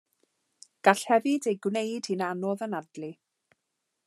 Gall 0.87 1.03
hefyd 1.11 1.49
ei 1.53 1.59
gwneud 1.67 2.11
hi'n 2.11 2.27
anodd 2.31 2.65
anadlu. 2.69 3.13